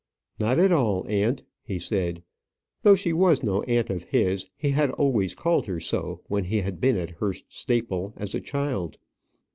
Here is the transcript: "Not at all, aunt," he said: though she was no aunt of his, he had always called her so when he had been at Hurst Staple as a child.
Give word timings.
"Not 0.39 0.57
at 0.57 0.71
all, 0.71 1.05
aunt," 1.07 1.43
he 1.61 1.77
said: 1.77 2.23
though 2.81 2.95
she 2.95 3.13
was 3.13 3.43
no 3.43 3.61
aunt 3.61 3.91
of 3.91 4.01
his, 4.05 4.47
he 4.55 4.71
had 4.71 4.89
always 4.89 5.35
called 5.35 5.67
her 5.67 5.79
so 5.79 6.21
when 6.27 6.45
he 6.45 6.59
had 6.61 6.81
been 6.81 6.97
at 6.97 7.11
Hurst 7.11 7.45
Staple 7.49 8.11
as 8.17 8.33
a 8.33 8.41
child. 8.41 8.97